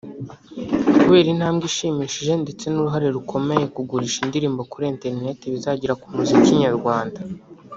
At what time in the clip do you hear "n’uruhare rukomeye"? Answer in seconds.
2.67-3.65